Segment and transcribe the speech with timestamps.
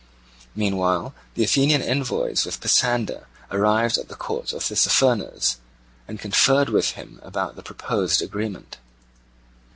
[0.55, 5.57] Meanwhile the Athenian envoys with Pisander arrived at the court of Tissaphernes,
[6.07, 8.77] and conferred with him about the proposed agreement.